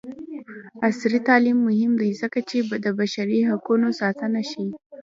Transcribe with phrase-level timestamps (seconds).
[0.87, 4.69] عصري تعلیم مهم دی ځکه چې د بشري حقونو ساتنه ښيي.